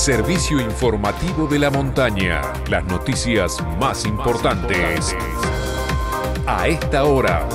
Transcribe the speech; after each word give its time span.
servicio 0.00 0.58
informativo 0.58 1.46
de 1.46 1.58
la 1.58 1.68
montaña. 1.68 2.40
Las 2.70 2.86
noticias 2.86 3.58
más 3.78 4.06
importantes 4.06 5.14
a 6.46 6.68
esta 6.68 7.04
hora. 7.04 7.46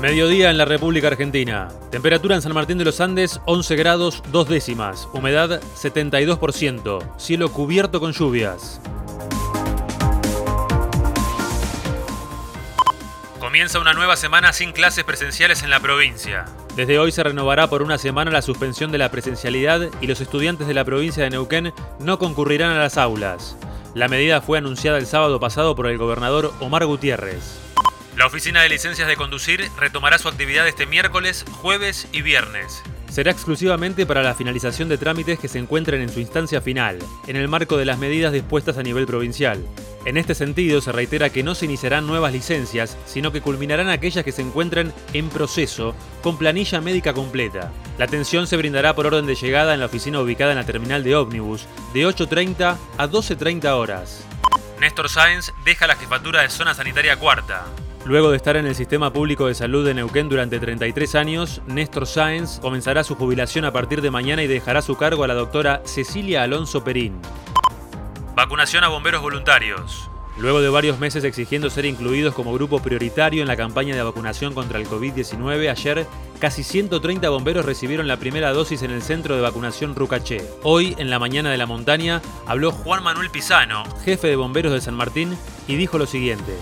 Mediodía 0.00 0.48
en 0.50 0.56
la 0.56 0.64
República 0.64 1.08
Argentina. 1.08 1.68
Temperatura 1.90 2.36
en 2.36 2.40
San 2.40 2.54
Martín 2.54 2.78
de 2.78 2.86
los 2.86 2.98
Andes 3.02 3.42
11 3.44 3.76
grados 3.76 4.22
2 4.32 4.48
décimas. 4.48 5.10
Humedad 5.12 5.60
72%. 5.60 7.06
Cielo 7.18 7.52
cubierto 7.52 8.00
con 8.00 8.12
lluvias. 8.12 8.80
Comienza 13.46 13.78
una 13.78 13.92
nueva 13.92 14.16
semana 14.16 14.52
sin 14.52 14.72
clases 14.72 15.04
presenciales 15.04 15.62
en 15.62 15.70
la 15.70 15.78
provincia. 15.78 16.46
Desde 16.74 16.98
hoy 16.98 17.12
se 17.12 17.22
renovará 17.22 17.68
por 17.68 17.80
una 17.80 17.96
semana 17.96 18.32
la 18.32 18.42
suspensión 18.42 18.90
de 18.90 18.98
la 18.98 19.12
presencialidad 19.12 19.88
y 20.00 20.08
los 20.08 20.20
estudiantes 20.20 20.66
de 20.66 20.74
la 20.74 20.84
provincia 20.84 21.22
de 21.22 21.30
Neuquén 21.30 21.72
no 22.00 22.18
concurrirán 22.18 22.72
a 22.72 22.80
las 22.80 22.96
aulas. 22.96 23.56
La 23.94 24.08
medida 24.08 24.40
fue 24.40 24.58
anunciada 24.58 24.98
el 24.98 25.06
sábado 25.06 25.38
pasado 25.38 25.76
por 25.76 25.86
el 25.86 25.96
gobernador 25.96 26.52
Omar 26.58 26.86
Gutiérrez. 26.86 27.60
La 28.16 28.26
oficina 28.26 28.62
de 28.62 28.68
licencias 28.68 29.06
de 29.06 29.14
conducir 29.14 29.70
retomará 29.78 30.18
su 30.18 30.26
actividad 30.26 30.66
este 30.66 30.86
miércoles, 30.86 31.44
jueves 31.62 32.08
y 32.10 32.22
viernes. 32.22 32.82
Será 33.08 33.30
exclusivamente 33.30 34.06
para 34.06 34.24
la 34.24 34.34
finalización 34.34 34.88
de 34.88 34.98
trámites 34.98 35.38
que 35.38 35.46
se 35.46 35.60
encuentren 35.60 36.02
en 36.02 36.08
su 36.08 36.18
instancia 36.18 36.60
final, 36.60 36.98
en 37.28 37.36
el 37.36 37.46
marco 37.46 37.76
de 37.76 37.84
las 37.84 37.98
medidas 37.98 38.32
dispuestas 38.32 38.76
a 38.76 38.82
nivel 38.82 39.06
provincial. 39.06 39.64
En 40.06 40.16
este 40.16 40.36
sentido, 40.36 40.80
se 40.80 40.92
reitera 40.92 41.30
que 41.30 41.42
no 41.42 41.56
se 41.56 41.64
iniciarán 41.64 42.06
nuevas 42.06 42.32
licencias, 42.32 42.96
sino 43.06 43.32
que 43.32 43.40
culminarán 43.40 43.88
aquellas 43.88 44.24
que 44.24 44.30
se 44.30 44.40
encuentren 44.40 44.92
en 45.12 45.28
proceso 45.28 45.96
con 46.22 46.38
planilla 46.38 46.80
médica 46.80 47.12
completa. 47.12 47.72
La 47.98 48.04
atención 48.04 48.46
se 48.46 48.56
brindará 48.56 48.94
por 48.94 49.08
orden 49.08 49.26
de 49.26 49.34
llegada 49.34 49.74
en 49.74 49.80
la 49.80 49.86
oficina 49.86 50.20
ubicada 50.20 50.52
en 50.52 50.58
la 50.58 50.64
terminal 50.64 51.02
de 51.02 51.16
ómnibus, 51.16 51.66
de 51.92 52.06
8.30 52.06 52.76
a 52.96 53.08
12.30 53.08 53.68
horas. 53.72 54.24
Néstor 54.80 55.08
Sáenz 55.08 55.52
deja 55.64 55.88
la 55.88 55.96
jefatura 55.96 56.42
de 56.42 56.50
zona 56.50 56.72
sanitaria 56.72 57.16
cuarta. 57.16 57.64
Luego 58.04 58.30
de 58.30 58.36
estar 58.36 58.56
en 58.56 58.66
el 58.66 58.76
Sistema 58.76 59.12
Público 59.12 59.48
de 59.48 59.56
Salud 59.56 59.84
de 59.84 59.94
Neuquén 59.94 60.28
durante 60.28 60.60
33 60.60 61.16
años, 61.16 61.62
Néstor 61.66 62.06
Sáenz 62.06 62.60
comenzará 62.60 63.02
su 63.02 63.16
jubilación 63.16 63.64
a 63.64 63.72
partir 63.72 64.02
de 64.02 64.12
mañana 64.12 64.44
y 64.44 64.46
dejará 64.46 64.82
su 64.82 64.96
cargo 64.96 65.24
a 65.24 65.26
la 65.26 65.34
doctora 65.34 65.82
Cecilia 65.84 66.44
Alonso 66.44 66.84
Perín. 66.84 67.20
Vacunación 68.36 68.84
a 68.84 68.88
bomberos 68.88 69.22
voluntarios. 69.22 70.10
Luego 70.36 70.60
de 70.60 70.68
varios 70.68 70.98
meses 70.98 71.24
exigiendo 71.24 71.70
ser 71.70 71.86
incluidos 71.86 72.34
como 72.34 72.52
grupo 72.52 72.82
prioritario 72.82 73.40
en 73.40 73.48
la 73.48 73.56
campaña 73.56 73.96
de 73.96 74.02
vacunación 74.02 74.52
contra 74.52 74.78
el 74.78 74.86
COVID-19, 74.86 75.70
ayer 75.70 76.06
casi 76.38 76.62
130 76.62 77.30
bomberos 77.30 77.64
recibieron 77.64 78.06
la 78.06 78.18
primera 78.18 78.52
dosis 78.52 78.82
en 78.82 78.90
el 78.90 79.00
centro 79.00 79.36
de 79.36 79.40
vacunación 79.40 79.94
Rucaché. 79.94 80.42
Hoy, 80.64 80.94
en 80.98 81.08
la 81.08 81.18
mañana 81.18 81.50
de 81.50 81.56
la 81.56 81.64
montaña, 81.64 82.20
habló 82.46 82.72
Juan 82.72 83.02
Manuel 83.02 83.30
Pisano, 83.30 83.84
jefe 84.04 84.28
de 84.28 84.36
bomberos 84.36 84.74
de 84.74 84.82
San 84.82 84.96
Martín, 84.96 85.34
y 85.66 85.76
dijo 85.76 85.96
lo 85.96 86.04
siguiente. 86.04 86.52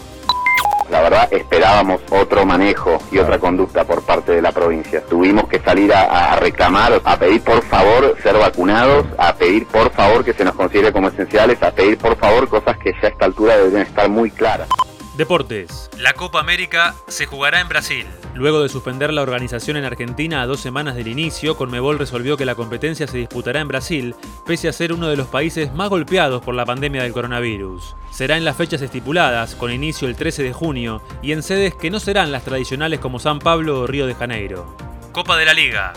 La 0.90 1.00
verdad 1.00 1.28
esperábamos 1.32 2.00
otro 2.10 2.44
manejo 2.44 2.98
y 3.10 3.18
otra 3.18 3.38
conducta 3.38 3.84
por 3.84 4.02
parte 4.02 4.32
de 4.32 4.42
la 4.42 4.52
provincia. 4.52 5.04
Tuvimos 5.06 5.48
que 5.48 5.60
salir 5.60 5.92
a, 5.92 6.36
reclamar, 6.36 7.00
a 7.04 7.18
pedir 7.18 7.42
por 7.42 7.62
favor 7.64 8.16
ser 8.22 8.36
vacunados, 8.36 9.06
a 9.18 9.34
pedir 9.34 9.66
por 9.66 9.90
favor 9.92 10.24
que 10.24 10.32
se 10.34 10.44
nos 10.44 10.54
considere 10.54 10.92
como 10.92 11.08
esenciales, 11.08 11.62
a 11.62 11.72
pedir 11.72 11.98
por 11.98 12.16
favor 12.16 12.48
cosas 12.48 12.76
que 12.78 12.92
ya 12.92 13.08
a 13.08 13.10
esta 13.10 13.24
altura 13.24 13.56
deben 13.56 13.82
estar 13.82 14.08
muy 14.08 14.30
claras. 14.30 14.68
Deportes. 15.16 15.90
La 15.98 16.12
Copa 16.12 16.40
América 16.40 16.94
se 17.06 17.26
jugará 17.26 17.60
en 17.60 17.68
Brasil. 17.68 18.06
Luego 18.34 18.62
de 18.62 18.68
suspender 18.68 19.12
la 19.12 19.22
organización 19.22 19.76
en 19.76 19.84
Argentina 19.84 20.42
a 20.42 20.46
dos 20.46 20.58
semanas 20.58 20.96
del 20.96 21.06
inicio, 21.06 21.56
Conmebol 21.56 22.00
resolvió 22.00 22.36
que 22.36 22.44
la 22.44 22.56
competencia 22.56 23.06
se 23.06 23.18
disputará 23.18 23.60
en 23.60 23.68
Brasil, 23.68 24.16
pese 24.44 24.68
a 24.68 24.72
ser 24.72 24.92
uno 24.92 25.08
de 25.08 25.16
los 25.16 25.28
países 25.28 25.72
más 25.72 25.88
golpeados 25.88 26.42
por 26.42 26.56
la 26.56 26.66
pandemia 26.66 27.04
del 27.04 27.12
coronavirus. 27.12 27.94
Será 28.10 28.36
en 28.36 28.44
las 28.44 28.56
fechas 28.56 28.82
estipuladas, 28.82 29.54
con 29.54 29.70
inicio 29.70 30.08
el 30.08 30.16
13 30.16 30.42
de 30.42 30.52
junio, 30.52 31.00
y 31.22 31.30
en 31.30 31.44
sedes 31.44 31.76
que 31.76 31.90
no 31.90 32.00
serán 32.00 32.32
las 32.32 32.42
tradicionales 32.42 32.98
como 32.98 33.20
San 33.20 33.38
Pablo 33.38 33.80
o 33.80 33.86
Río 33.86 34.06
de 34.08 34.16
Janeiro. 34.16 34.76
Copa 35.12 35.36
de 35.36 35.44
la 35.44 35.54
Liga. 35.54 35.92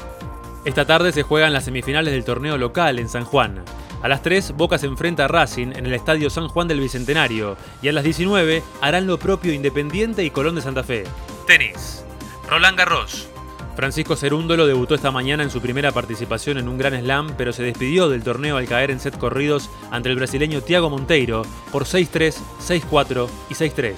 Esta 0.64 0.86
tarde 0.86 1.12
se 1.14 1.24
juegan 1.24 1.54
las 1.54 1.66
semifinales 1.66 2.14
del 2.14 2.24
torneo 2.24 2.58
local 2.60 3.00
en 3.00 3.10
San 3.10 3.26
Juan. 3.26 3.64
A 4.04 4.08
las 4.08 4.22
3, 4.22 4.52
Boca 4.52 4.78
se 4.78 4.86
enfrenta 4.86 5.26
a 5.26 5.28
Racing 5.28 5.70
en 5.76 5.88
el 5.88 5.94
Estadio 5.94 6.30
San 6.30 6.50
Juan 6.50 6.68
del 6.68 6.82
Bicentenario 6.82 7.58
y 7.82 7.88
a 7.88 7.94
las 7.94 8.04
19 8.04 8.62
harán 8.82 9.08
lo 9.08 9.18
propio 9.18 9.54
Independiente 9.54 10.24
y 10.24 10.30
Colón 10.30 10.54
de 10.54 10.62
Santa 10.62 10.84
Fe. 10.84 11.06
Tenis. 11.48 12.04
Roland 12.48 12.78
Garros. 12.78 13.28
Francisco 13.76 14.16
Cerúndolo 14.16 14.66
debutó 14.66 14.96
esta 14.96 15.12
mañana 15.12 15.44
en 15.44 15.52
su 15.52 15.62
primera 15.62 15.92
participación 15.92 16.58
en 16.58 16.68
un 16.68 16.78
Gran 16.78 17.00
Slam, 17.00 17.36
pero 17.38 17.54
se 17.54 17.62
despidió 17.62 18.10
del 18.10 18.24
torneo 18.24 18.58
al 18.58 18.68
caer 18.68 18.90
en 18.90 19.00
set 19.00 19.18
corridos 19.18 19.70
ante 19.92 20.10
el 20.10 20.16
brasileño 20.16 20.62
Thiago 20.62 20.90
Monteiro 20.90 21.44
por 21.72 21.84
6-3, 21.84 22.36
6-4 22.60 23.30
y 23.50 23.54
6-3. 23.54 23.96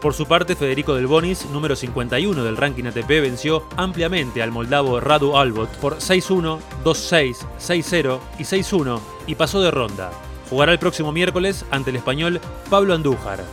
Por 0.00 0.14
su 0.14 0.26
parte, 0.26 0.56
Federico 0.56 0.94
Del 0.94 1.06
Bonis, 1.06 1.44
número 1.46 1.76
51 1.76 2.42
del 2.42 2.56
ranking 2.56 2.84
ATP, 2.84 3.08
venció 3.08 3.66
ampliamente 3.76 4.42
al 4.42 4.50
moldavo 4.50 4.98
Radu 4.98 5.36
Albot 5.36 5.70
por 5.76 5.98
6-1, 5.98 6.58
2-6, 6.82 7.36
6-0 7.60 8.20
y 8.38 8.42
6-1 8.42 9.00
y 9.26 9.34
pasó 9.34 9.60
de 9.60 9.70
ronda. 9.70 10.10
Jugará 10.48 10.72
el 10.72 10.78
próximo 10.78 11.12
miércoles 11.12 11.64
ante 11.70 11.90
el 11.90 11.96
español 11.96 12.40
Pablo 12.70 12.94
Andújar. 12.94 13.44